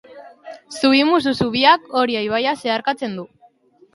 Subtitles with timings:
[0.79, 3.29] Zubimusu zubiak Oria ibaia zeharkatzen du.